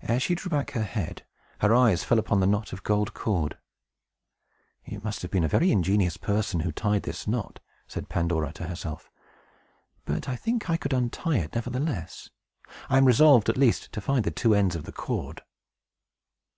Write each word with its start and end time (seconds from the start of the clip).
As 0.00 0.22
she 0.22 0.34
drew 0.34 0.48
back 0.48 0.70
her 0.70 0.82
head, 0.82 1.26
her 1.60 1.74
eyes 1.74 2.02
fell 2.02 2.18
upon 2.18 2.40
the 2.40 2.46
knot 2.46 2.72
of 2.72 2.82
gold 2.82 3.12
cord. 3.12 3.58
"It 4.86 5.04
must 5.04 5.20
have 5.20 5.30
been 5.30 5.44
a 5.44 5.48
very 5.48 5.70
ingenious 5.70 6.16
person 6.16 6.60
who 6.60 6.72
tied 6.72 7.02
this 7.02 7.26
knot," 7.28 7.60
said 7.86 8.08
Pandora 8.08 8.50
to 8.54 8.64
herself. 8.64 9.10
"But 10.06 10.26
I 10.26 10.36
think 10.36 10.70
I 10.70 10.78
could 10.78 10.94
untie 10.94 11.36
it 11.36 11.54
nevertheless. 11.54 12.30
I 12.88 12.96
am 12.96 13.04
resolved, 13.04 13.50
at 13.50 13.58
least, 13.58 13.92
to 13.92 14.00
find 14.00 14.24
the 14.24 14.30
two 14.30 14.54
ends 14.54 14.74
of 14.74 14.84
the 14.84 14.90
cord." 14.92 15.42